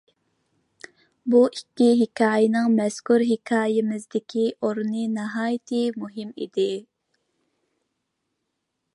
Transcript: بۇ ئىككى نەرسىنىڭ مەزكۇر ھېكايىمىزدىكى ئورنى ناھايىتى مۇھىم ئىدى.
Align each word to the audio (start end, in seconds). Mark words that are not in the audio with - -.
بۇ 1.33 1.41
ئىككى 1.57 1.89
نەرسىنىڭ 2.13 2.69
مەزكۇر 2.79 3.25
ھېكايىمىزدىكى 3.31 4.45
ئورنى 4.55 5.03
ناھايىتى 5.17 5.83
مۇھىم 6.05 6.33
ئىدى. 6.45 6.67